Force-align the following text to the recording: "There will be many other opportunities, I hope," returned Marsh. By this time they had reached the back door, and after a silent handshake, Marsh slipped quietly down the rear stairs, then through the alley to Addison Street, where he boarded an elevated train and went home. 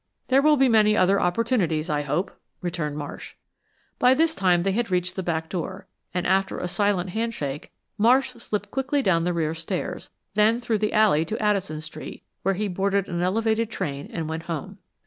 "There 0.29 0.41
will 0.41 0.57
be 0.57 0.67
many 0.67 0.97
other 0.97 1.21
opportunities, 1.21 1.87
I 1.87 2.01
hope," 2.01 2.35
returned 2.59 2.97
Marsh. 2.97 3.35
By 3.99 4.15
this 4.15 4.33
time 4.33 4.63
they 4.63 4.71
had 4.71 4.89
reached 4.89 5.15
the 5.15 5.21
back 5.21 5.47
door, 5.47 5.85
and 6.11 6.25
after 6.25 6.57
a 6.57 6.67
silent 6.67 7.11
handshake, 7.11 7.71
Marsh 7.99 8.31
slipped 8.31 8.71
quietly 8.71 9.03
down 9.03 9.25
the 9.25 9.31
rear 9.33 9.53
stairs, 9.53 10.09
then 10.33 10.59
through 10.59 10.79
the 10.79 10.93
alley 10.93 11.23
to 11.25 11.39
Addison 11.39 11.81
Street, 11.81 12.23
where 12.41 12.55
he 12.55 12.67
boarded 12.67 13.07
an 13.07 13.21
elevated 13.21 13.69
train 13.69 14.09
and 14.11 14.27
went 14.27 14.45
home. 14.49 14.79